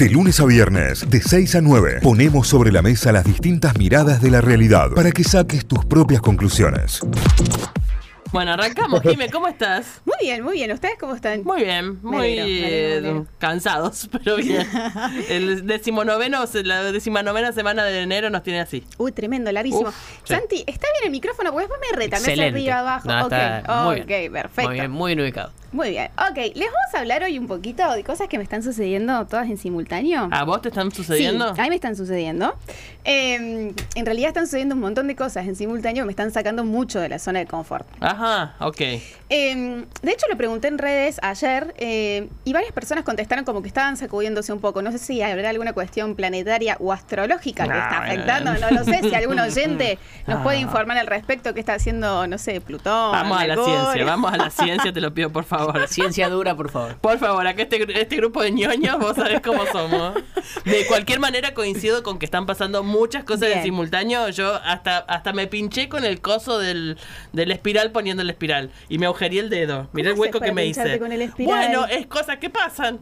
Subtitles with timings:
[0.00, 4.22] De lunes a viernes, de 6 a 9, ponemos sobre la mesa las distintas miradas
[4.22, 7.00] de la realidad para que saques tus propias conclusiones.
[8.32, 10.00] Bueno, arrancamos, Jime, ¿cómo estás?
[10.06, 10.70] Muy bien, muy bien.
[10.70, 11.42] ¿Ustedes cómo están?
[11.42, 13.26] Muy bien, muy alegro, eh, alegro.
[13.38, 14.66] cansados, pero bien.
[15.28, 18.86] El decimonoveno, la decimanovena semana de enero nos tiene así.
[18.98, 19.88] Uy, tremendo, larguísimo.
[19.88, 19.94] Uf,
[20.24, 20.34] sí.
[20.34, 21.52] Santi, ¿está bien el micrófono?
[21.52, 22.58] Porque después me reta, me hace Excelente.
[22.60, 23.08] arriba, abajo.
[23.08, 24.32] No, ok, está muy ok, bien.
[24.32, 24.70] perfecto.
[24.70, 25.52] Muy bien, muy bien ubicado.
[25.72, 26.10] Muy bien.
[26.18, 29.48] Ok, les vamos a hablar hoy un poquito de cosas que me están sucediendo todas
[29.48, 30.28] en simultáneo.
[30.32, 31.54] ¿A vos te están sucediendo?
[31.54, 32.56] Sí, a mí me están sucediendo.
[33.04, 36.64] Eh, en realidad están sucediendo un montón de cosas en simultáneo que me están sacando
[36.64, 37.86] mucho de la zona de confort.
[38.00, 38.80] Ajá, ok.
[38.80, 43.68] Eh, de hecho, lo pregunté en redes ayer eh, y varias personas contestaron como que
[43.68, 44.82] estaban sacudiéndose un poco.
[44.82, 48.12] No sé si habrá alguna cuestión planetaria o astrológica que No, está bueno.
[48.12, 49.00] afectando, no lo sé.
[49.08, 50.60] Si algún oyente nos puede Ah.
[50.62, 53.12] informar al respecto qué está haciendo, no sé, Plutón.
[53.12, 55.59] Vamos a la ciencia, vamos a la ciencia, te lo pido por favor.
[55.88, 56.96] Ciencia dura, por favor.
[56.98, 60.14] Por favor, acá este, este grupo de ñoños, vos sabés cómo somos.
[60.64, 63.62] De cualquier manera coincido con que están pasando muchas cosas en Bien.
[63.64, 64.28] simultáneo.
[64.30, 66.96] Yo hasta, hasta me pinché con el coso del,
[67.32, 68.70] del espiral poniendo el espiral.
[68.88, 69.88] Y me agujería el dedo.
[69.92, 70.98] Mirá el ¿Cómo haces hueco que me hice.
[70.98, 71.30] con el?
[71.38, 73.00] Bueno, es cosas que pasan.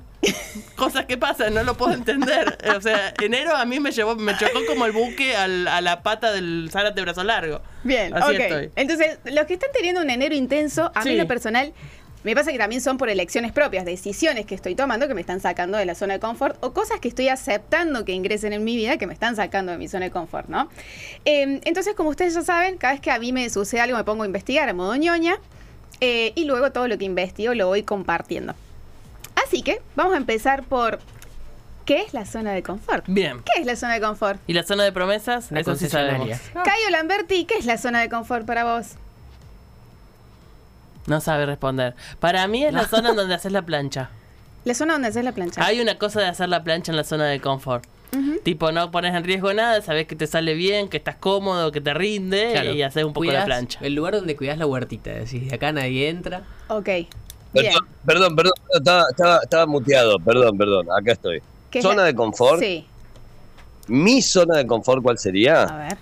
[0.75, 2.59] Cosas que pasan, no lo puedo entender.
[2.77, 6.03] O sea, enero a mí me llevó, me chocó como el buque al- a la
[6.03, 7.61] pata del Zárate brazo largo.
[7.85, 8.41] Bien, Así ok.
[8.41, 8.71] estoy.
[8.75, 11.13] Entonces, los que están teniendo un enero intenso, a mí Sí.
[11.13, 11.73] en lo personal,
[12.25, 15.41] me pasa que también son por elecciones propias, decisiones que estoy tomando que me están
[15.41, 18.77] sacando de la zona de confort o cosas que estoy aceptando que ingresen en mi
[18.77, 20.69] vida que me están sacando de mi zona de confort, ¿no?
[21.25, 24.05] Eh, entonces, como ustedes ya saben, cada vez que a mí me sucede algo me
[24.05, 25.37] pongo a investigar a modo ñoña
[26.01, 28.55] eh, y luego todo lo que investigo lo voy compartiendo.
[29.47, 30.99] Así que vamos a empezar por
[31.85, 33.05] ¿qué es la zona de confort?
[33.07, 33.43] Bien.
[33.45, 34.41] ¿Qué es la zona de confort?
[34.47, 35.51] ¿Y la zona de promesas?
[35.51, 36.27] Una Eso sí sabemos.
[36.29, 36.65] concesionaria.
[36.71, 38.97] Cayo Lamberti, ¿qué es la zona de confort para vos?
[41.09, 41.95] No sabe responder.
[42.21, 44.11] Para mí es la zona en donde haces la plancha.
[44.65, 45.65] La zona donde haces la plancha.
[45.65, 47.85] Hay una cosa de hacer la plancha en la zona de confort.
[48.43, 51.81] Tipo, no pones en riesgo nada, sabes que te sale bien, que estás cómodo, que
[51.83, 52.73] te rinde Claro.
[52.73, 53.79] y haces un poco la Cuidás plancha.
[53.83, 55.11] El lugar donde cuidas la huertita.
[55.11, 56.43] Decís, de acá nadie entra.
[56.69, 56.85] Ok.
[56.87, 57.09] Bien.
[57.55, 61.43] Perdón, perdón, perdón, estaba, estaba, estaba muteado, perdón, perdón, acá estoy.
[61.71, 62.61] ¿Qué es ¿Zona la- de confort?
[62.61, 62.87] Sí.
[63.89, 65.65] ¿Mi zona de confort cuál A sería?
[65.67, 65.99] ver.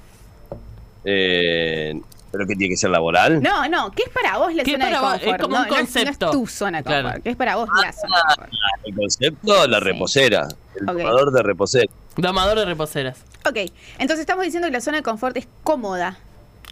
[1.05, 2.01] Eh,
[2.37, 3.41] ¿Pero que tiene que ser laboral?
[3.43, 3.91] No, no.
[3.93, 5.13] ¿Qué es para vos la ¿Qué zona para de vos?
[5.13, 5.35] confort?
[5.37, 6.27] Es como no, un no es- No concepto.
[6.27, 7.03] es, tu zona de confort.
[7.07, 7.23] Claro.
[7.23, 8.53] ¿Qué es para vos la zona de confort?
[8.85, 9.85] El concepto, la Sí.
[9.85, 10.49] reposera.
[10.75, 10.97] El Ok.
[10.99, 11.93] tomador de reposera.
[12.17, 13.19] Domador de reposeras.
[13.49, 13.57] Ok.
[13.99, 16.19] Entonces estamos diciendo que la zona de confort es cómoda.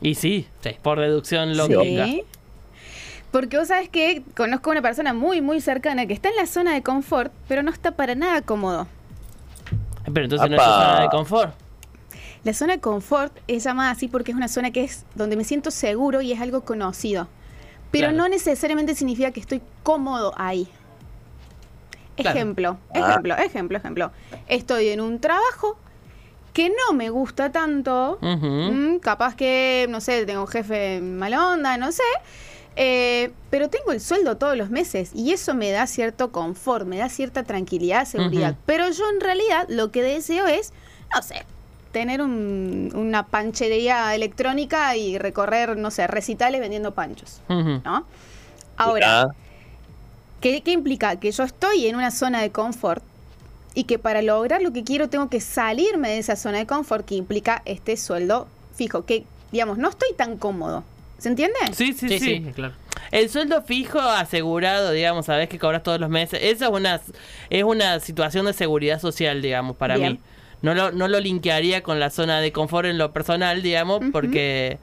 [0.03, 0.77] Y sí, Sí.
[0.83, 2.05] por deducción lógica.
[2.05, 2.25] Sí.
[3.31, 6.47] Porque vos sabes que conozco a una persona muy, muy cercana que está en la
[6.47, 8.87] zona de confort, pero no está para nada cómodo.
[10.13, 11.55] Pero entonces no es tu zona de confort.
[12.45, 15.45] La zona de confort es llamada así porque es una zona que es donde me
[15.45, 17.27] siento seguro y es algo conocido.
[17.91, 18.17] Pero Claro.
[18.19, 20.69] no necesariamente significa que estoy cómodo ahí.
[22.17, 22.37] Claro.
[22.37, 22.99] Ejemplo, Ah.
[23.11, 24.13] ejemplo, ejemplo, ejemplo.
[24.47, 25.77] Estoy en un trabajo
[26.53, 28.19] que no me gusta tanto.
[28.21, 32.03] Mm, capaz que, no sé, tengo un jefe mala onda, no sé.
[32.77, 36.99] Eh, pero tengo el sueldo todos los meses y eso me da cierto confort, me
[36.99, 38.57] da cierta tranquilidad, seguridad.
[38.67, 40.73] Pero yo en realidad lo que deseo es,
[41.15, 41.45] no sé,
[41.95, 47.41] tener un- una panchería electrónica y recorrer, no sé, recitales vendiendo panchos.
[47.49, 48.05] ¿no?
[48.77, 49.27] Ahora, Ah,
[50.41, 51.17] ¿qué, qué implica?
[51.17, 53.03] Que yo estoy en una zona de confort
[53.75, 57.07] y que para lograr lo que quiero tengo que salirme de esa zona de confort
[57.07, 60.83] que implica este sueldo fijo, que digamos, no estoy tan cómodo.
[61.19, 61.55] ¿Se entiende?
[61.73, 62.75] Sí, sí, sí, Sí, sí, claro.
[63.13, 66.41] El sueldo fijo asegurado, digamos, sabes que cobras todos los meses.
[66.43, 67.01] Esa es una,
[67.51, 70.15] es una situación de seguridad social, digamos, para Bien.
[70.15, 70.21] mí.
[70.65, 74.79] No lo, no lo linkearía con la zona de confort en lo personal, digamos, porque,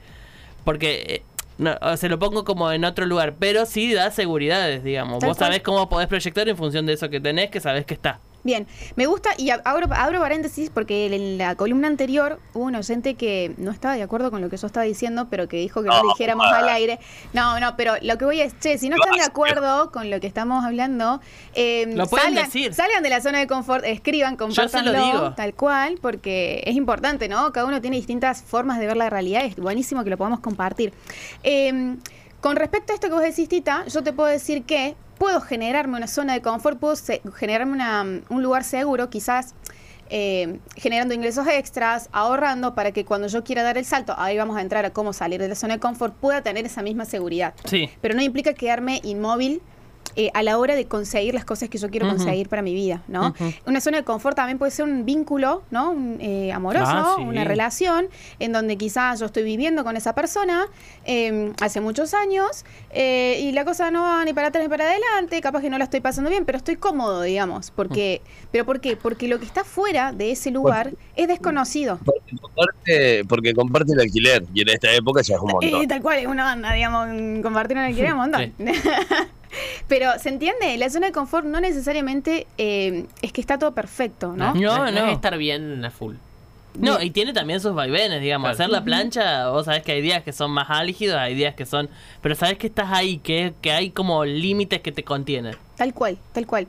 [0.64, 1.24] porque eh,
[1.58, 5.20] no, o se lo pongo como en otro lugar, pero sí da seguridades, digamos.
[5.20, 5.48] Tal Vos cual.
[5.48, 8.20] sabés cómo podés proyectar en función de eso que tenés, que sabés que está.
[8.44, 8.66] Bien,
[8.96, 13.14] me gusta y ab- abro, abro paréntesis porque en la columna anterior hubo un oyente
[13.16, 15.90] que no estaba de acuerdo con lo que yo estaba diciendo, pero que dijo que
[15.90, 17.00] no, No, dijéramos al aire.
[17.34, 20.20] No, no, pero lo que voy es, che, si no están de acuerdo con lo
[20.20, 21.22] que estamos hablando,
[21.54, 22.74] eh, Lo pueden salgan, decir.
[22.74, 25.34] salgan de la zona de confort, escriban, se compártanlo, lo digo.
[25.36, 27.52] tal cual, porque es importante, ¿no?
[27.52, 30.94] Cada uno tiene distintas formas de ver la realidad, es buenísimo que lo podamos compartir.
[31.44, 31.96] Eh,
[32.40, 35.98] con respecto a esto que vos decís, Tita, yo te puedo decir que puedo generarme
[35.98, 36.96] una zona de confort, puedo
[37.36, 39.54] generarme una- un lugar seguro, quizás
[40.10, 44.58] eh, generando ingresos extras, ahorrando para que cuando yo quiera dar el salto, ahí vamos
[44.58, 47.54] a entrar a cómo salir de la zona de confort, pueda tener esa misma seguridad.
[47.66, 47.88] Sí.
[48.02, 49.62] Pero no implica quedarme inmóvil
[50.16, 53.02] eh, a la hora de conseguir las cosas que yo quiero conseguir para mi vida,
[53.08, 53.34] ¿no?
[53.66, 55.92] Una zona de confort también puede ser un vínculo, ¿no?
[55.92, 57.24] Un, eh, amoroso, Ah, sí.
[57.24, 58.08] una relación
[58.40, 60.68] en donde quizás yo estoy viviendo con esa persona
[61.06, 64.90] eh, hace muchos años eh, y la cosa no va ni para atrás ni para
[64.90, 68.22] adelante, capaz que no la estoy pasando bien, pero estoy cómodo, digamos, porque,
[68.52, 68.98] ¿pero por qué?
[68.98, 72.00] Porque lo que está fuera de ese lugar es desconocido.
[72.04, 75.82] Porque comparte, porque comparte el alquiler y en esta época ya es un montón.
[75.82, 77.08] Eh, tal cual, es una banda, digamos,
[77.42, 78.54] compartir un alquiler un montón.
[79.88, 80.78] Pero, ¿se entiende?
[80.78, 84.54] La zona de confort no necesariamente eh, es que está todo perfecto, ¿no?
[84.54, 85.10] No, es no.
[85.10, 86.16] estar bien a full.
[86.74, 88.46] No, y tiene también sus vaivenes, digamos.
[88.46, 88.54] Claro.
[88.54, 91.66] Hacer la plancha, vos sabés que hay días que son más álgidos, hay días que
[91.66, 91.90] son...
[92.22, 95.56] Pero sabés que estás ahí, que, que hay como límites que te contienen.
[95.76, 96.68] Tal cual, tal cual.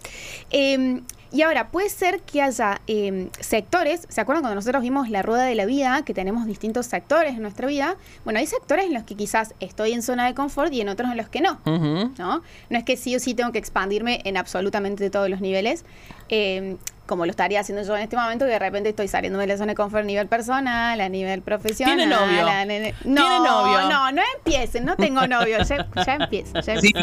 [0.51, 1.03] Eh,
[1.33, 5.45] y ahora, puede ser que haya eh, sectores, ¿se acuerdan cuando nosotros vimos la rueda
[5.45, 7.97] de la vida, que tenemos distintos sectores en nuestra vida?
[8.25, 11.11] Bueno, hay sectores en los que quizás estoy en zona de confort y en otros
[11.11, 11.61] en los que no.
[11.65, 12.43] ¿no?
[12.71, 15.85] No es que sí o sí tengo que expandirme en absolutamente todos los niveles,
[16.29, 16.77] eh,
[17.07, 19.57] como lo estaría haciendo yo en este momento, que de repente estoy saliendo de la
[19.57, 21.97] zona de confort a nivel personal, a nivel profesional.
[21.97, 22.47] ¿Tiene novio?
[22.47, 23.89] a nene- ¿Tiene No, novio?
[23.89, 26.61] no, no empiecen, no tengo novio, ya, ya empiezo.
[26.61, 26.93] Ya Sí.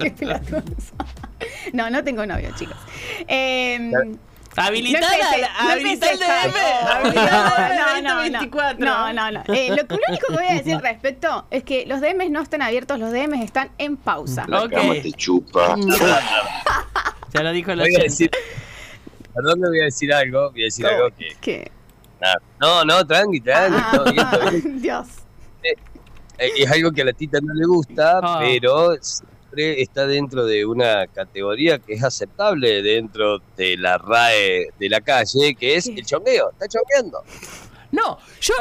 [0.00, 0.14] Qué.
[1.72, 2.76] No, no tengo novio, chicos.
[3.28, 3.90] Eh,
[4.56, 6.22] Habilitar no empecé, la- no empecé, el.
[6.22, 8.84] Habilitar el No, DM no, no, 2024.
[8.86, 9.42] No, no, no.
[9.52, 12.40] Eh, lo, lo único que voy a decir al respecto es que los DMs no
[12.40, 14.46] están abiertos, los DMs están en pausa.
[14.50, 14.72] Ok.
[15.16, 15.76] chupa.
[17.32, 18.02] Ya lo dijo la gente.
[18.04, 18.30] decir,
[19.34, 21.34] perdón, me voy a decir algo, voy a decir algo que...
[21.40, 21.70] ¿Qué?
[22.20, 22.36] nada.
[22.60, 23.76] No, no, tranqui, tranqui.
[23.76, 24.12] Ah, no,
[24.52, 24.80] bien.
[24.80, 25.06] Dios.
[25.64, 25.74] Eh,
[26.58, 28.38] Es algo que a la tita no le gusta, Ah.
[28.40, 28.92] pero
[29.54, 35.00] siempre está dentro de una categoría que es aceptable dentro de la RAE de la
[35.00, 35.94] calle, que es ¿Qué?
[35.94, 36.50] el chongueo.
[36.50, 37.22] Está chongueando.
[37.92, 38.54] No, yo.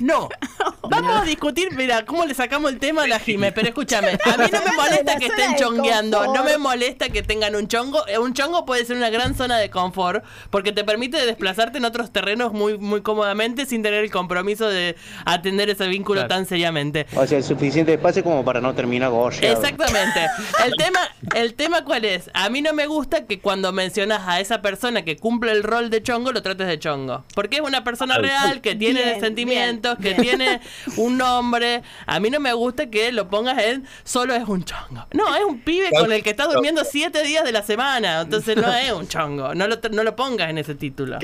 [0.00, 0.28] No.
[0.90, 4.36] Vamos a discutir, mira, cómo le sacamos el tema a la Jime, pero escúchame, a
[4.36, 8.06] mí no me molesta que estén chongueando, no me molesta que tengan un chongo.
[8.06, 11.84] Eh, Un chongo puede ser una gran zona de confort porque te permite desplazarte en
[11.84, 16.28] otros terrenos muy, muy cómodamente sin tener el compromiso de atender ese vínculo Claro.
[16.28, 17.06] tan seriamente.
[17.16, 19.54] O sea, el suficiente espacio como para no terminar gorgeado.
[19.60, 20.26] Exactamente.
[20.64, 21.00] El tema,
[21.34, 22.30] el tema cuál es?
[22.34, 25.90] A mí no me gusta que cuando mencionas a esa persona que cumple el rol
[25.90, 27.24] de chongo, lo trates de chongo.
[27.34, 30.22] Porque es una persona real, que tiene Bien, sentimientos, bien, que bien.
[30.22, 30.60] tiene
[30.96, 31.82] un nombre.
[32.06, 35.06] A mí no me gusta que lo pongas en solo es un chongo.
[35.12, 38.22] No, es un pibe con el que estás durmiendo siete días de la semana.
[38.22, 39.54] Entonces no es un chongo.
[39.54, 41.18] No lo, no lo pongas en ese título.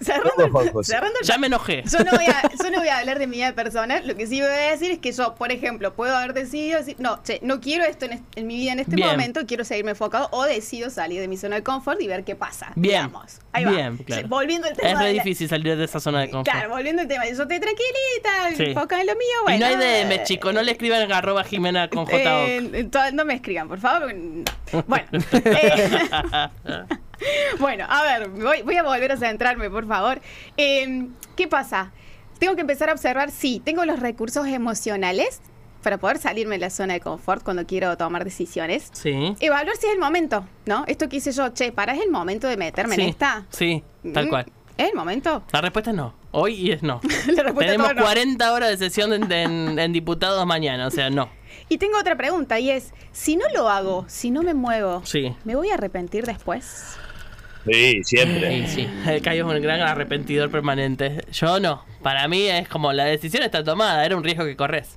[0.00, 1.82] Cerrando, cerrando el Ya me enojé.
[1.90, 4.06] Yo no, voy a, yo no voy a hablar de mi vida personal.
[4.06, 6.96] Lo que sí voy a decir es que yo, por ejemplo, puedo haber decidido decir,
[6.98, 9.08] no, che, no quiero esto en, en mi vida en este Bien.
[9.08, 12.36] momento, quiero seguirme enfocado o decido salir de mi zona de confort y ver qué
[12.36, 12.72] pasa.
[12.76, 13.06] Bien.
[13.06, 13.38] Digamos.
[13.52, 13.70] Ahí va.
[13.72, 14.28] Bien, claro.
[14.28, 14.88] Volviendo al tema.
[14.90, 16.48] Es re de la- difícil salir de esa zona de confort.
[16.56, 17.24] Claro, volviendo al tema.
[17.24, 18.64] Yo estoy tranquilita, Sí.
[18.70, 19.26] enfocada en lo mío.
[19.40, 20.52] y Bueno, no hay DM, chico.
[20.52, 22.16] No le escriban a arroba Jimena con J.
[22.46, 24.14] eh, no me escriban, por favor.
[24.14, 24.44] no.
[24.86, 25.06] Bueno.
[25.32, 26.00] eh,
[27.58, 30.20] bueno, a ver, voy, voy a volver a centrarme, por favor.
[30.56, 31.06] Eh,
[31.36, 31.92] ¿Qué pasa?
[32.38, 35.40] Tengo que empezar a observar si tengo los recursos emocionales
[35.82, 38.90] para poder salirme de la zona de confort cuando quiero tomar decisiones.
[38.92, 39.34] Sí.
[39.40, 40.84] Evaluar si es el momento, ¿no?
[40.86, 43.46] Esto que hice yo, che, para, es el momento de meterme sí, en esta.
[43.50, 43.82] Sí,
[44.12, 44.46] tal Mm, cual.
[44.76, 45.42] ¿Es el momento?
[45.52, 46.14] La respuesta es no.
[46.30, 47.00] Hoy y es no.
[47.28, 48.02] La Tenemos es no.
[48.02, 51.28] 40 horas de sesión en, en- en diputados mañana, o sea, no.
[51.68, 55.34] Y tengo otra pregunta y es, si no lo hago, si no me muevo, Sí.
[55.44, 56.96] ¿me voy a arrepentir después?
[57.64, 58.66] Sí, siempre.
[58.66, 58.88] Sí, sí.
[59.10, 61.24] El Cayo es un gran arrepentidor permanente.
[61.32, 61.82] Yo no.
[62.02, 64.96] Para mí es como la decisión está tomada, era un riesgo que corres.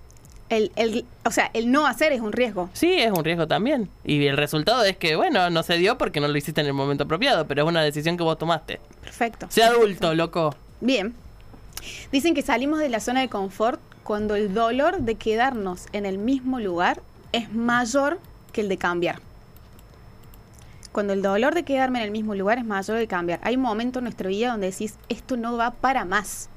[0.50, 2.70] El, el, o sea, el no hacer es un riesgo.
[2.74, 3.90] Sí, es un riesgo también.
[4.04, 6.74] Y el resultado es que, bueno, no se dio porque no lo hiciste en el
[6.74, 8.82] momento apropiado, pero es una decisión que vos tomaste.
[9.02, 9.48] Perfecto.
[9.50, 10.54] Sea adulto, loco.
[10.82, 11.14] Bien.
[12.12, 16.18] Dicen que salimos de la zona de confort cuando el dolor de quedarnos en el
[16.18, 17.02] mismo lugar
[17.32, 18.20] es mayor
[18.52, 19.22] que el de cambiar.
[20.92, 23.40] Cuando el dolor de quedarme en el mismo lugar es mayor que cambiar.
[23.44, 26.50] Hay un momento en nuestra vida donde decís, esto no va para más.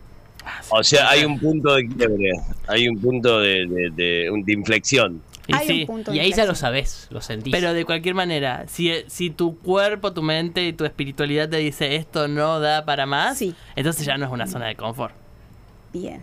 [0.71, 2.31] O sea, hay un punto de quiebre,
[2.67, 5.23] hay un punto de, de, de- un- de inflexión.
[5.47, 7.53] Y Hay sí, un punto Y ahí ya lo sabes, lo sentís.
[7.53, 11.97] Pero de cualquier manera, si, si tu cuerpo, tu mente y tu espiritualidad te dice
[11.97, 13.55] esto no da para más, Sí.
[13.77, 15.15] entonces ya no es una zona de confort.
[15.93, 16.21] Bien.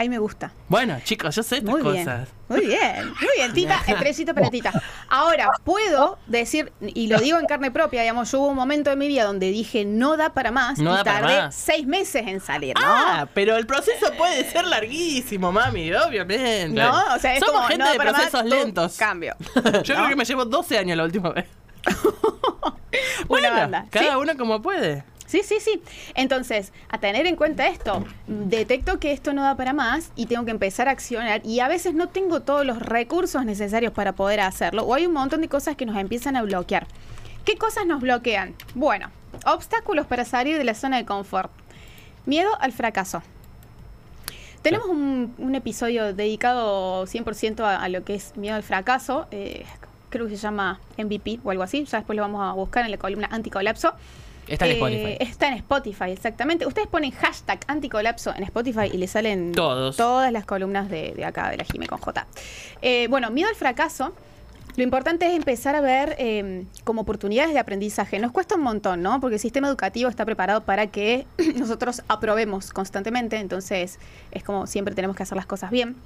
[0.00, 0.50] Ahí me gusta.
[0.70, 2.06] Bueno, chicos, yo sé estas Muy bien.
[2.06, 2.30] cosas.
[2.48, 3.06] Muy bien.
[3.20, 3.82] Muy bien, Tita.
[3.86, 4.72] Estrellita para Tita.
[5.10, 8.96] Ahora, puedo decir, y lo digo en carne propia, digamos, yo hubo un momento de
[8.96, 11.54] mi vida donde dije no da para más No y tardé más.
[11.54, 12.80] seis meses en salir, ¿no?
[12.82, 16.68] Ah, pero el proceso puede ser larguísimo, mami, obviamente.
[16.82, 18.96] No, o sea, es Somos como, gente no, de para procesos lentos.
[18.96, 19.36] Cambio.
[19.84, 21.44] Yo creo que me llevo 12 años la última vez.
[23.28, 23.86] Bueno, banda.
[23.90, 24.16] cada ¿Sí?
[24.16, 25.04] uno como puede.
[25.30, 25.80] Sí, sí, sí.
[26.16, 30.44] Entonces, a tener en cuenta esto, detecto que esto no da para más y tengo
[30.44, 34.40] que empezar a accionar y a veces no tengo todos los recursos necesarios para poder
[34.40, 36.88] hacerlo o hay un montón de cosas que nos empiezan a bloquear.
[37.44, 38.56] ¿Qué cosas nos bloquean?
[38.74, 39.10] Bueno,
[39.46, 41.52] obstáculos para salir de la zona de confort.
[42.26, 43.22] Miedo al fracaso.
[44.62, 49.28] Tenemos un, un episodio dedicado 100% a, a lo que es miedo al fracaso.
[49.30, 49.64] eh,
[50.08, 51.84] creo que se llama MVP o algo así.
[51.84, 53.92] Ya después lo vamos a buscar en la columna anticolapso.
[54.50, 55.16] Está en Eh, Spotify.
[55.20, 56.66] Está en Spotify, exactamente.
[56.66, 59.96] Ustedes ponen hashtag anticolapso en Spotify y le salen Todos.
[59.96, 62.26] todas las columnas de, de acá, de la Jime con J.
[62.82, 64.12] Eh, bueno, miedo al fracaso.
[64.76, 68.18] Lo importante es empezar a ver eh, como oportunidades de aprendizaje.
[68.20, 69.20] Nos cuesta un montón, ¿no?
[69.20, 71.26] Porque el sistema educativo está preparado para que
[71.56, 73.98] nosotros aprobemos constantemente, entonces
[74.30, 75.96] es como siempre tenemos que hacer las cosas bien.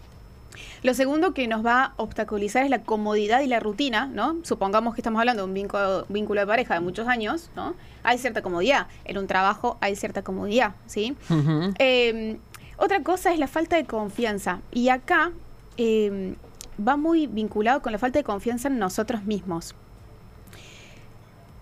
[0.82, 4.36] Lo segundo que nos va a obstaculizar es la comodidad y la rutina, ¿no?
[4.42, 7.74] Supongamos que estamos hablando de un vínculo, vínculo de pareja de muchos años, ¿no?
[8.02, 8.86] Hay cierta comodidad.
[9.04, 11.16] En un trabajo hay cierta comodidad, ¿sí?
[11.78, 12.38] Eh,
[12.76, 14.60] otra cosa es la falta de confianza.
[14.72, 15.32] Y acá
[15.76, 16.34] eh,
[16.76, 19.74] va muy vinculado con la falta de confianza en nosotros mismos.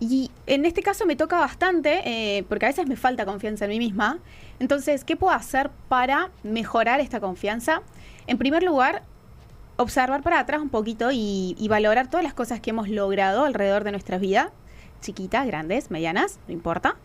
[0.00, 3.70] Y en este caso me toca bastante, eh, porque a veces me falta confianza en
[3.70, 4.18] mí misma.
[4.58, 7.82] Entonces, ¿qué puedo hacer para mejorar esta confianza?
[8.26, 9.02] En primer lugar,
[9.76, 13.84] observar para atrás un poquito y, y valorar todas las cosas que hemos logrado alrededor
[13.84, 14.50] de nuestra vida,
[15.00, 16.96] chiquitas, grandes, medianas, no importa.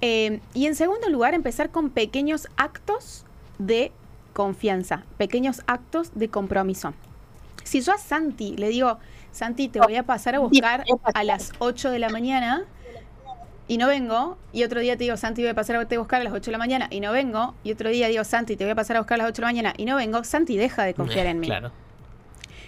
[0.00, 3.24] Eh, y en segundo lugar, empezar con pequeños actos
[3.58, 3.92] de
[4.32, 6.92] confianza, pequeños actos de compromiso.
[7.64, 8.98] Si yo a Santi le digo,
[9.32, 12.64] Santi, te voy a pasar a buscar a las 8 de la mañana
[13.68, 16.24] y no vengo, y otro día te digo, Santi, voy a pasar a buscar a
[16.24, 18.70] las 8 de la mañana y no vengo, y otro día digo, Santi, te voy
[18.72, 20.84] a pasar a buscar a las 8 de la mañana y no vengo, Santi deja
[20.84, 21.46] de confiar en mí.
[21.48, 21.72] Claro.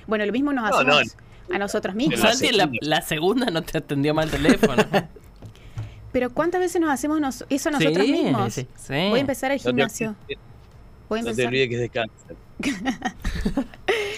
[0.07, 0.95] Bueno, lo mismo nos No, no.
[0.97, 1.17] hacemos
[1.53, 2.21] a nosotros mismos.
[2.21, 2.79] la Santi, la, segunda.
[2.83, 4.83] la segunda no te atendió mal el teléfono.
[6.13, 8.53] Pero ¿cuántas veces nos hacemos nos- eso nosotros Sí, mismos?
[8.55, 8.93] sí, sí.
[9.11, 10.17] Voy a empezar el gimnasio.
[11.09, 11.49] Voy a no te empezar.
[11.49, 12.37] olvides que es de cáncer.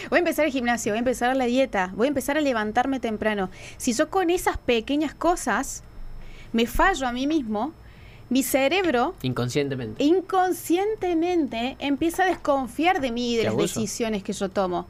[0.09, 2.99] Voy a empezar el gimnasio, voy a empezar la dieta, voy a empezar a levantarme
[2.99, 3.49] temprano.
[3.77, 5.85] Si yo con esas pequeñas cosas
[6.53, 7.73] me fallo a mí mismo,
[8.29, 10.03] mi cerebro Inconscientemente.
[10.05, 13.81] inconscientemente empieza a desconfiar de mí y de las abuso.
[13.81, 14.87] decisiones que yo tomo.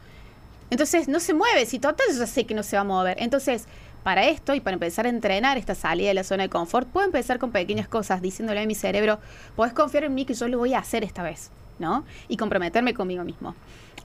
[0.71, 3.17] Entonces no se mueve, si total yo ya sé que no se va a mover.
[3.21, 3.67] Entonces,
[4.05, 7.07] para esto y para empezar a entrenar esta salida de la zona de confort, puedo
[7.07, 9.19] empezar con pequeñas cosas, diciéndole a mi cerebro,
[9.57, 12.05] podés confiar en mí que yo lo voy a hacer esta vez, ¿no?
[12.29, 13.55] Y comprometerme conmigo mismo.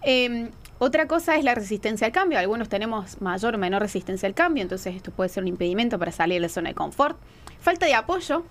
[0.01, 2.39] Eh, otra cosa es la resistencia al cambio.
[2.39, 6.11] Algunos tenemos mayor o menor resistencia al cambio, entonces esto puede ser un impedimento para
[6.11, 7.17] salir de la zona de confort.
[7.65, 8.43] Falta de apoyo.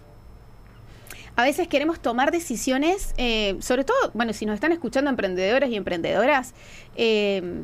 [1.37, 5.77] A veces queremos tomar decisiones, eh, sobre todo, bueno, si nos están escuchando emprendedores y
[5.77, 6.53] emprendedoras,
[6.97, 7.63] eh,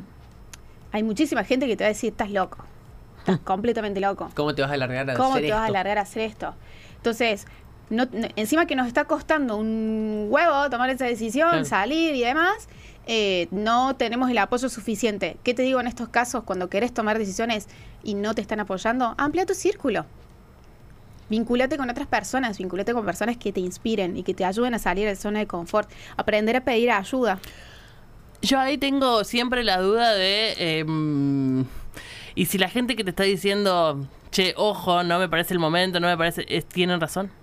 [0.92, 2.59] hay muchísima gente que te va a decir, estás loco,
[3.19, 4.30] estás completamente loco.
[4.37, 5.71] ¿Cómo te vas a alargar a ¿Cómo hacer te vas a esto?
[5.73, 6.54] alargar a hacer esto?
[6.99, 7.49] Entonces,
[7.90, 11.64] no- no- encima que nos está costando un huevo tomar esa decisión, Claro.
[11.64, 12.69] salir y demás,
[13.09, 15.37] eh, no tenemos el apoyo suficiente.
[15.42, 17.66] ¿Qué te digo en estos casos cuando querés tomar decisiones
[18.04, 19.16] y no te están apoyando?
[19.19, 20.07] Amplia tu círculo.
[21.30, 24.78] Vinculate con otras personas, vinculate con personas que te inspiren y que te ayuden a
[24.78, 25.88] salir de la zona de confort.
[26.18, 27.38] Aprender a pedir ayuda.
[28.42, 30.54] Yo ahí tengo siempre la duda de.
[30.80, 31.64] em,
[32.34, 36.00] y si la gente que te está diciendo, che, ojo, no me parece el momento,
[36.00, 36.44] no me parece.
[36.49, 37.30] es- ¿Tienen razón?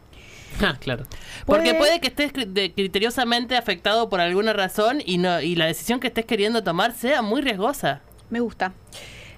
[0.62, 1.04] Ah, claro.
[1.46, 6.00] Porque Puede- puede que estés criteriosamente afectado por alguna razón y no y la decisión
[6.00, 8.02] que estés queriendo tomar sea muy riesgosa.
[8.30, 8.74] Me gusta.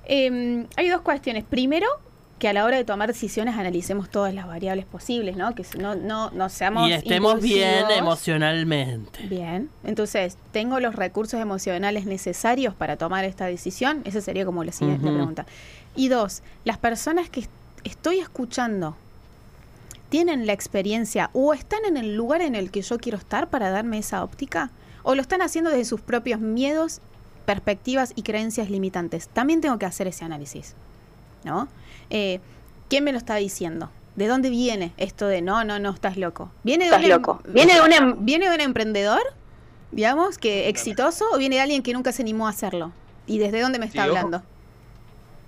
[0.06, 1.44] Eh, hay dos cuestiones.
[1.44, 1.88] Primero,
[2.40, 5.54] que a la hora de tomar decisiones analicemos todas las variables posibles, ¿no?
[5.56, 9.28] Que no, no, no seamos y estemos bien emocionalmente.
[9.28, 14.02] Bien, entonces, ¿tengo los recursos emocionales necesarios para tomar esta decisión?
[14.06, 15.46] Esa sería como la siguiente pregunta.
[15.96, 17.52] Y dos, las personas que est-
[17.84, 18.96] estoy escuchando
[20.10, 23.70] tienen la experiencia o están en el lugar en el que yo quiero estar para
[23.70, 24.72] darme esa óptica
[25.04, 27.00] o lo están haciendo desde sus propios miedos,
[27.46, 29.28] perspectivas y creencias limitantes.
[29.28, 30.74] También tengo que hacer ese análisis,
[31.44, 31.68] ¿no?
[32.10, 32.40] Eh,
[32.90, 33.90] ¿Quién me lo está diciendo?
[34.16, 36.52] ¿De dónde viene esto de no, no, no, estás loco?
[36.64, 37.42] ¿Viene de Estás un em- loco.
[37.54, 39.22] ¿Viene de un em- ¿Viene de un emprendedor,
[39.92, 42.92] digamos, que exitoso o viene de alguien que nunca se animó a hacerlo?
[43.28, 44.42] ¿Y desde dónde me está Sí, hablando?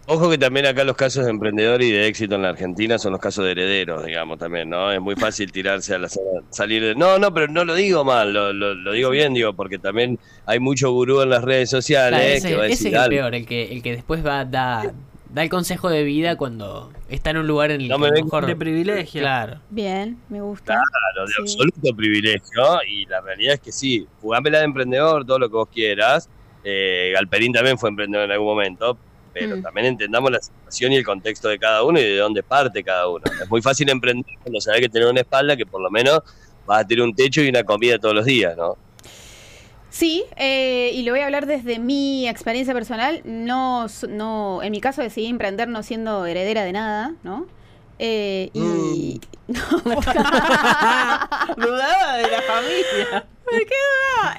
[0.07, 3.11] Ojo que también acá los casos de emprendedor y de éxito en la Argentina son
[3.13, 4.91] los casos de herederos, digamos, también, ¿no?
[4.91, 6.09] Es muy fácil tirarse a la
[6.49, 6.95] salir de...
[6.95, 10.17] No, no, pero no lo digo mal, lo, lo- lo digo bien, digo, porque también
[10.45, 12.93] hay mucho gurú en las redes sociales Claro, ese, que va a ese decir, es
[12.93, 14.91] el "Dale, peor, el que, el que después va da,
[15.33, 18.21] da el consejo de vida cuando está en un lugar en el No que me
[18.21, 19.21] mejor- de privilegio.
[19.21, 19.59] Claro.
[19.69, 20.73] Bien, me gusta.
[20.73, 21.41] Claro, de Sí.
[21.41, 22.83] absoluto privilegio.
[22.87, 26.29] Y la realidad es que sí, jugámela de emprendedor, todo lo que vos quieras.
[26.63, 28.97] Eh, Galperín también fue emprendedor en algún momento.
[29.33, 29.61] pero Mm.
[29.61, 33.07] también entendamos la situación y el contexto de cada uno y de dónde parte cada
[33.07, 33.23] uno.
[33.41, 36.19] Es muy fácil emprender cuando sabes que tener una espalda que por lo menos
[36.65, 38.75] vas a tener un techo y una comida todos los días, ¿no?
[39.91, 43.21] Sí, eh, y lo voy a hablar desde mi experiencia personal.
[43.25, 47.45] No, no, en mi caso decidí emprender no siendo heredera de nada, ¿no?
[47.99, 49.97] Eh, y Dudaba
[52.17, 53.27] de la familia.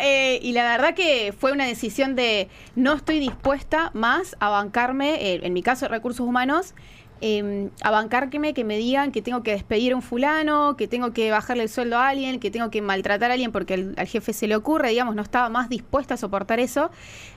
[0.01, 5.35] Eh, y la verdad que fue una decisión de no estoy dispuesta más a bancarme,
[5.35, 6.75] eh, en mi caso recursos humanos,
[7.23, 11.13] eh, a bancarme que me digan que tengo que despedir a un fulano, que tengo
[11.13, 14.07] que bajarle el sueldo a alguien, que tengo que maltratar a alguien porque el- al
[14.09, 16.91] jefe se le ocurre, digamos, no estaba más dispuesta a soportar eso.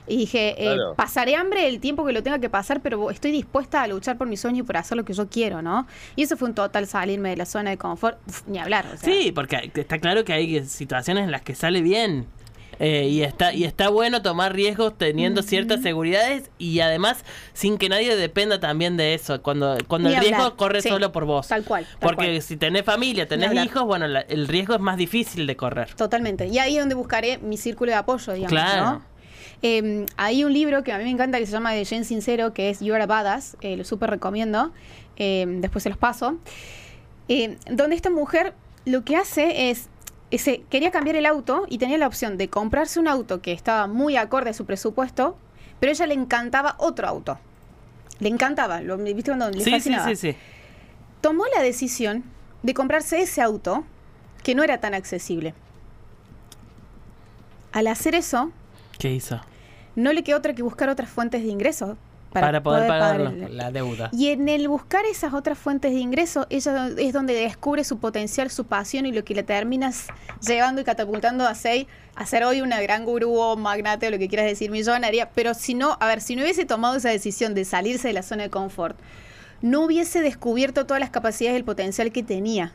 [0.08, 0.94] Y dije, eh, Claro.
[0.96, 4.26] pasaré hambre el tiempo que lo tenga que pasar, pero estoy dispuesta a luchar por
[4.26, 5.86] mi sueño y por hacer lo que yo quiero, ¿no?
[6.16, 8.86] Y eso fue un total salirme de la zona de confort, Uf, ni hablar.
[8.92, 9.12] o sea.
[9.12, 12.26] Sí, porque está claro que hay situaciones en las que sale bien.
[12.78, 17.88] Eh, y está y está bueno tomar riesgos teniendo ciertas seguridades y además sin que
[17.88, 19.40] nadie dependa también de eso.
[19.42, 20.90] Cuando, cuando Ni el riesgo corre sí.
[20.90, 21.48] solo por vos.
[21.48, 22.42] Tal cual, tal Porque cual.
[22.42, 25.94] si tenés familia, tenés hijos, bueno, la- el riesgo es más difícil de correr.
[25.94, 26.46] Totalmente.
[26.48, 28.50] Y ahí es donde buscaré mi círculo de apoyo, digamos.
[28.50, 28.82] Claro.
[28.84, 29.02] ¿no?
[29.62, 32.52] Eh, hay un libro que a mí me encanta que se llama de Jen Sincero,
[32.52, 34.70] que es You're a Badass, eh, lo súper recomiendo,
[35.16, 36.36] eh, después se los paso,
[37.28, 38.52] eh, donde esta mujer
[38.84, 39.88] lo que hace es,
[40.36, 43.86] ese, quería cambiar el auto y tenía la opción de comprarse un auto que estaba
[43.88, 45.36] muy acorde a su presupuesto,
[45.80, 47.38] pero a ella le encantaba otro auto.
[48.20, 50.08] Le encantaba, lo, ¿viste cuando le Sí, sí, fascinaba?
[50.08, 50.36] sí, sí.
[51.20, 52.24] tomó la decisión
[52.62, 53.84] de comprarse ese auto
[54.42, 55.54] que no era tan accesible.
[57.72, 58.52] Al hacer eso,
[58.98, 59.40] ¿Qué hizo?
[59.96, 61.96] no le quedó otra que buscar otras fuentes de ingreso
[62.40, 63.30] Para, poder, pagarlo.
[63.30, 64.10] el- La deuda.
[64.12, 68.50] Y en el buscar esas otras fuentes de ingreso, ella es donde descubre su potencial,
[68.50, 70.06] su pasión y lo que le terminas
[70.46, 74.18] llevando y catapultando a ser, a ser hoy una gran gurú o magnate o lo
[74.18, 75.30] que quieras decir, millonaria.
[75.34, 78.22] Pero si no, a ver, si no hubiese tomado esa decisión de salirse de la
[78.22, 78.98] zona de confort,
[79.62, 82.72] no hubiese descubierto todas las capacidades y el potencial que tenía.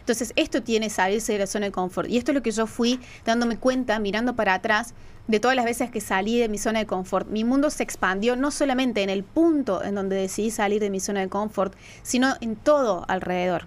[0.00, 2.08] Entonces, esto tiene salirse de la zona de confort.
[2.08, 4.94] Y esto es lo que yo fui dándome cuenta, mirando para atrás,
[5.26, 7.28] de todas las veces que salí de mi zona de confort.
[7.28, 11.00] Mi mundo se expandió no solamente en el punto en donde decidí salir de mi
[11.00, 13.66] zona de confort, sino en todo alrededor.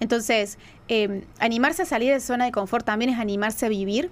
[0.00, 4.10] Entonces, eh, animarse a salir de zona de confort también es animarse a vivir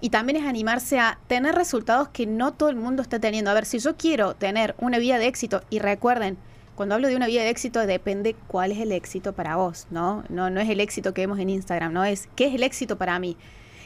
[0.00, 3.50] y también es animarse a tener resultados que no todo el mundo está teniendo.
[3.50, 6.38] A ver, si yo quiero tener una vida de éxito, y recuerden,
[6.76, 10.24] cuando hablo de una vida de éxito depende cuál es el éxito para vos, ¿no?
[10.28, 13.18] No, es el éxito que vemos en Instagram, no es qué es el éxito para
[13.18, 13.36] mí.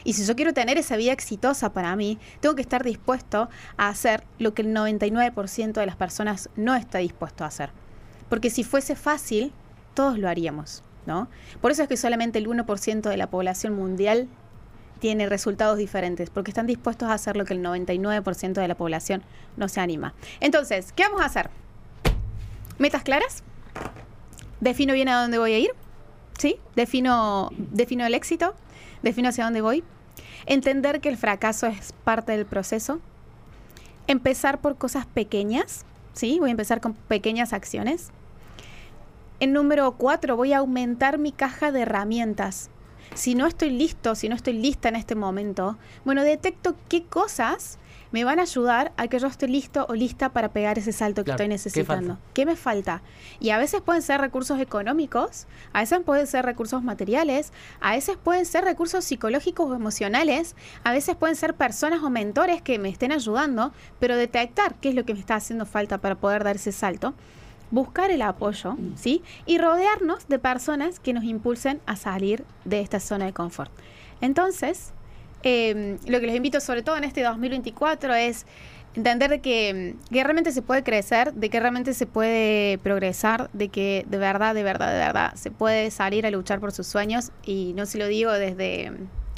[0.03, 3.87] Y si yo quiero tener esa vida exitosa para mí, tengo que estar dispuesto a
[3.87, 7.69] hacer lo que el 99% de las personas no está dispuesto a hacer.
[8.27, 9.53] Porque si fuese fácil,
[9.93, 11.29] todos lo haríamos, ¿no?
[11.61, 14.27] Por eso es que solamente el 1% de la población mundial
[14.99, 19.23] tiene resultados diferentes, porque están dispuestos a hacer lo que el 99% de la población
[19.55, 20.13] no se anima.
[20.41, 21.60] Entonces, ¿qué vamos a hacer?
[22.81, 23.43] ¿Metas claras?
[24.59, 25.69] ¿Defino bien a dónde voy a ir?
[26.39, 26.57] ¿Sí?
[26.75, 28.55] ¿Defino, defino el éxito?
[29.03, 29.83] ¿Defino hacia dónde voy?
[30.47, 32.99] Entender que el fracaso es parte del proceso.
[34.07, 36.39] Empezar por cosas pequeñas, ¿sí?
[36.39, 38.09] Voy a empezar con pequeñas acciones.
[39.39, 42.71] En número cuatro, voy a aumentar mi caja de herramientas.
[43.13, 47.77] Si no estoy listo, si no estoy lista en este momento, bueno, detecto qué cosas
[48.11, 51.21] me van a ayudar a que yo esté listo o lista para pegar ese salto
[51.23, 52.07] que Claro, estoy ¿qué necesitando.
[52.15, 52.23] falta?
[52.33, 53.01] ¿Qué me falta?
[53.39, 58.17] Y a veces pueden ser recursos económicos, a veces pueden ser recursos materiales, a veces
[58.17, 62.89] pueden ser recursos psicológicos o emocionales, a veces pueden ser personas o mentores que me
[62.89, 66.55] estén ayudando, pero detectar qué es lo que me está haciendo falta para poder dar
[66.57, 67.13] ese salto
[67.73, 69.23] buscar el apoyo, ¿sí?
[69.45, 73.71] Y rodearnos de personas que nos impulsen a salir de esta zona de confort.
[74.19, 74.91] Entonces,
[75.43, 78.45] eh, lo que les invito sobre todo en este 2024 es
[78.95, 83.69] entender de que, que realmente se puede crecer, de que realmente se puede progresar, de
[83.69, 87.31] que de verdad, de verdad, de verdad se puede salir a luchar por sus sueños.
[87.45, 88.91] Y no se lo digo desde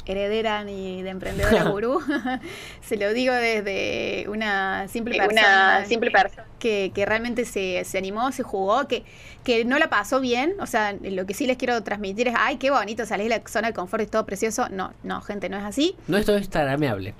[0.06, 2.00] heredera ni de emprendedora gurú,
[2.82, 6.44] se lo digo desde una simple persona, Una simple persona.
[6.58, 9.04] que, que realmente se, se animó, se jugó, que,
[9.44, 10.54] que no la pasó bien.
[10.60, 13.42] O sea, lo que sí les quiero transmitir es, ay, qué bonito salir de la
[13.48, 14.68] zona de confort, es todo precioso.
[14.70, 15.96] No, no, gente, no es así.
[16.08, 17.14] No es todo instagramable.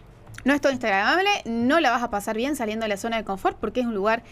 [0.44, 3.24] No es todo instagramable, no la vas a pasar bien saliendo de la zona de
[3.24, 4.22] confort porque es un lugar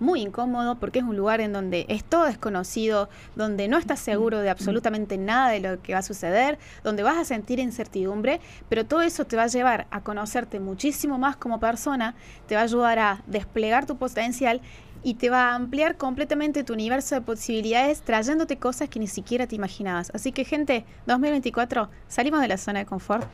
[0.00, 4.40] muy incómodo, porque es un lugar en donde es todo desconocido, donde no estás seguro
[4.40, 8.84] de absolutamente nada de lo que va a suceder, donde vas a sentir incertidumbre, pero
[8.84, 12.64] todo eso te va a llevar a conocerte muchísimo más como persona, te va a
[12.64, 14.60] ayudar a desplegar tu potencial
[15.02, 19.46] y te va a ampliar completamente tu universo de posibilidades trayéndote cosas que ni siquiera
[19.46, 20.10] te imaginabas.
[20.14, 23.26] Así que gente, 2024, salimos de la zona de confort.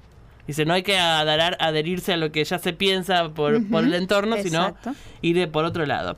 [0.45, 3.93] Dice, no hay que adherar- adherirse a lo que ya se piensa por, por el
[3.93, 4.91] entorno, exacto.
[4.93, 6.15] sino ir por otro lado.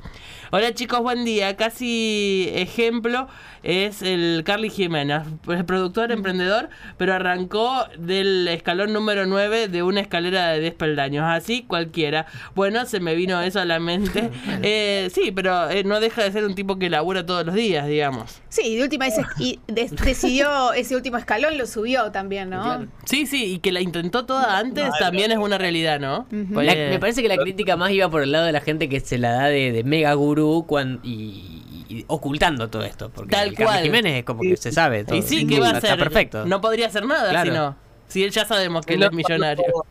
[0.52, 1.56] Hola chicos, buen día.
[1.58, 3.28] Casi ejemplo
[3.62, 5.22] es el Carly Jiménez,
[5.54, 11.24] es productor, emprendedor, pero arrancó del escalón número 9 de una escalera de 10 peldaños.
[11.28, 12.26] Así cualquiera.
[12.56, 14.30] Bueno, se me vino eso a la mente.
[14.62, 17.88] Eh, sí, pero eh, no deja de ser un tipo que labura todos los días,
[17.88, 18.42] digamos.
[18.50, 22.62] Sí, de última ese, y decidió ese último escalón, lo subió también, ¿no?
[22.64, 22.88] Claro.
[23.06, 26.28] Sí, sí, y que la intentó toda antes también es una realidad, ¿no?
[26.54, 28.90] Pues, La- me parece que la crítica más iba por el lado de la gente
[28.90, 33.10] que se la da de, de mega gurú cuan- y, y ocultando todo esto.
[33.10, 33.84] Porque Tal el Carlos cual.
[33.84, 35.16] Jiménez es como que se sabe todo.
[35.16, 36.00] Y sí, ¿qué va a Está hacer?
[36.00, 36.46] perfecto.
[36.46, 37.52] No podría hacer nada Claro.
[37.52, 37.76] si no.
[38.08, 39.64] Si él ya sabemos que él No, es millonario.
[39.64, 39.86] Cuando,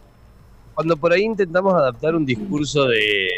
[0.75, 3.29] cuando por ahí intentamos adaptar un discurso de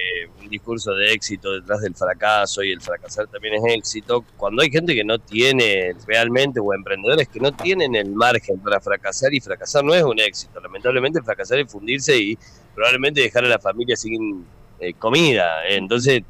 [0.42, 4.70] un discurso de éxito detrás del fracaso y el fracasar también es éxito, cuando hay
[4.70, 9.40] gente que no tiene realmente o emprendedores que no tienen el margen para fracasar y
[9.40, 12.38] fracasar no es un éxito, lamentablemente fracasar es fundirse y
[12.74, 14.44] probablemente dejar a la familia sin
[14.80, 15.66] eh, comida.
[15.68, 16.22] Entonces,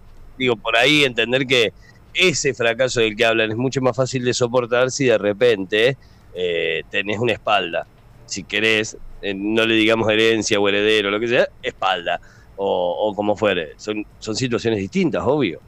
[0.44, 1.72] digo, por ahí entender que
[2.12, 5.96] ese fracaso del que hablan es mucho más fácil de soportar si de repente
[6.34, 7.86] eh, tenés una espalda
[8.30, 12.20] si querés, eh, no le digamos herencia o heredero, lo que sea, espalda,
[12.56, 13.74] o, o como fuere.
[13.76, 15.60] Son, son situaciones distintas, obvio.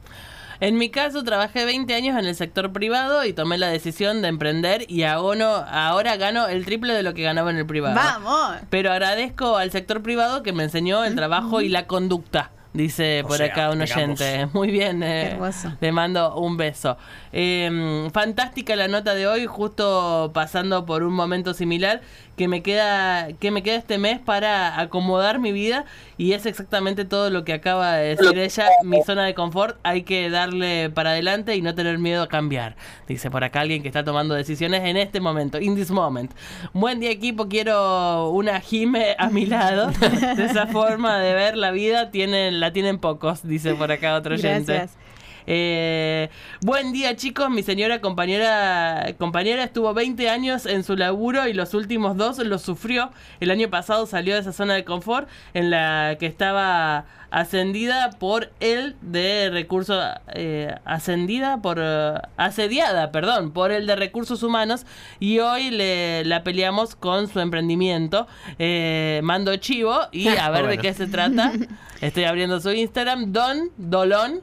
[0.59, 4.29] En mi caso, trabajé 20 años en el sector privado y tomé la decisión de
[4.29, 7.95] emprender y ahora gano el triple de lo que ganaba en el privado.
[7.95, 8.59] Vamos.
[8.69, 12.51] Pero agradezco al sector privado que me enseñó el trabajo y la conducta.
[12.73, 14.19] Dice O por sea, acá un digamos.
[14.19, 14.47] oyente.
[14.53, 15.37] Muy bien, eh,
[15.79, 16.97] le mando un beso.
[17.31, 22.01] Eh, fantástica la nota de hoy, justo pasando por un momento similar
[22.35, 25.85] que me queda que me queda este mes para acomodar mi vida
[26.17, 30.03] y es exactamente todo lo que acaba de decir ella, mi zona de confort, hay
[30.03, 32.75] que darle para adelante y no tener miedo a cambiar.
[33.07, 36.31] Dice por acá alguien que está tomando decisiones en este momento, in this moment.
[36.73, 39.91] Buen día equipo, quiero una Jime a mi lado.
[40.35, 44.35] De esa forma de ver la vida tienen la tienen pocos, dice por acá otro
[44.35, 44.73] oyente.
[44.73, 44.97] Gracias.
[45.47, 46.29] Eh,
[46.61, 51.73] buen día chicos, mi señora compañera compañera estuvo 20 años en su laburo y los
[51.73, 53.11] últimos dos los sufrió.
[53.39, 58.51] El año pasado salió de esa zona de confort en la que estaba ascendida por
[58.59, 59.99] el de recursos
[60.35, 64.85] eh, ascendida por eh, asediada, perdón, por el de recursos humanos
[65.19, 68.27] y hoy le la peleamos con su emprendimiento.
[68.59, 71.51] Eh, mando chivo y a ver de qué se trata.
[72.01, 74.41] Estoy abriendo su Instagram, Don Dolón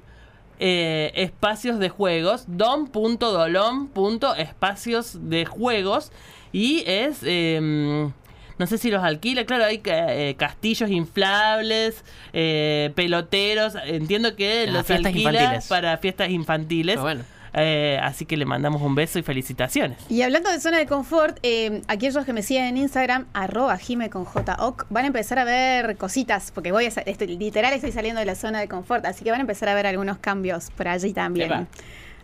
[0.61, 6.13] eh, espacios de juegos, don.dolón.espacios de juegos
[6.53, 8.11] y es, eh,
[8.59, 14.91] no sé si los alquila, claro, hay eh, castillos inflables, eh, peloteros, entiendo que los
[14.91, 15.67] alquila infantiles.
[15.67, 16.99] para fiestas infantiles.
[16.99, 17.25] Ah, bueno.
[17.55, 19.99] Eh, así que le mandamos un beso y felicitaciones.
[20.09, 24.11] Y hablando de zona de confort, eh, aquellos que me siguen en Instagram, arroba Jime
[24.11, 28.21] con JOC, van a empezar a ver cositas, porque voy a estoy, literal estoy saliendo
[28.21, 30.89] de la zona de confort, así que van a empezar a ver algunos cambios por
[30.89, 31.51] allí también.
[31.51, 31.67] Epa.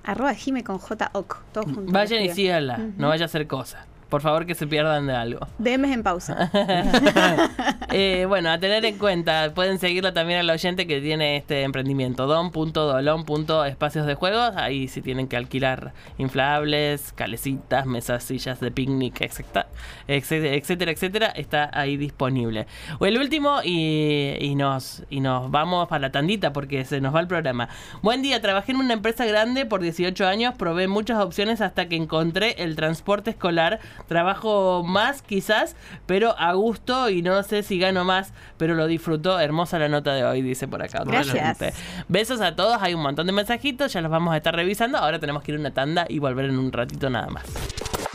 [0.04, 1.42] Arroba Jime con J Oc.
[1.52, 1.92] Todos juntos.
[1.92, 3.84] Vayan y síganla, no vaya a hacer cosas.
[4.08, 5.46] Por favor que se pierdan de algo.
[5.58, 6.50] DMs en pausa.
[7.92, 12.26] Eh, bueno, a tener en cuenta, pueden seguirla también al oyente que tiene este emprendimiento,
[12.26, 14.54] don.dolon.espacios de juegos.
[14.56, 19.68] Ahí si tienen que alquilar inflables, calecitas, mesas, sillas de picnic, etcétera,
[20.08, 22.66] etcétera, etcétera, está ahí disponible.
[22.98, 27.14] O el último y, y nos, y nos vamos para la tandita porque se nos
[27.14, 27.68] va el programa.
[28.02, 31.96] Buen día, trabajé en una empresa grande por 18 años, probé muchas opciones hasta que
[31.96, 33.80] encontré el transporte escolar.
[34.08, 39.38] Trabajo más quizás, pero a gusto y no sé si gano más, pero lo disfruto.
[39.40, 41.02] Hermosa la nota de hoy, dice por acá.
[41.04, 41.58] Gracias.
[41.58, 41.72] gente.
[42.08, 44.98] Besos a todos, hay un montón de mensajitos, ya los vamos a estar revisando.
[44.98, 47.44] Ahora tenemos que ir a una tanda y volver en un ratito nada más.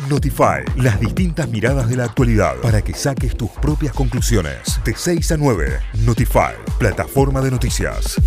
[0.10, 4.80] Notify, las distintas miradas de la actualidad para que saques tus propias conclusiones.
[4.84, 8.20] De 6 a 9, Notify, plataforma de noticias.